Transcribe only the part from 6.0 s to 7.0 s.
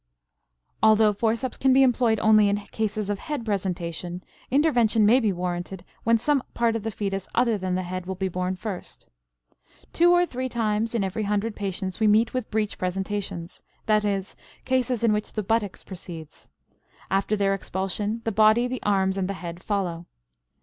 when some part of the